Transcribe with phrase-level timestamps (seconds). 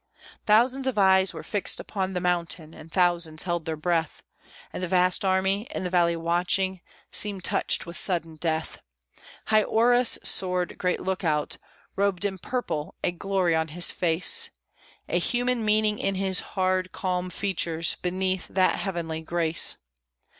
[0.47, 4.23] Thousands of eyes were fixed upon the mountain, and thousands held their breath,
[4.73, 6.81] And the vast army, in the valley watching,
[7.11, 8.79] seemed touched with sudden death.
[9.45, 11.57] High o'er us soared great Lookout,
[11.95, 14.49] robed in purple, a glory on his face,
[15.07, 19.77] A human meaning in his hard, calm features, beneath that heavenly grace.